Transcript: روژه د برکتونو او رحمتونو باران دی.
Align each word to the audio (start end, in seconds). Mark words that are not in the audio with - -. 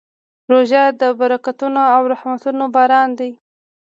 روژه 0.51 0.83
د 1.01 1.03
برکتونو 1.19 1.81
او 1.95 2.01
رحمتونو 2.13 2.63
باران 2.75 3.09
دی. 3.19 3.31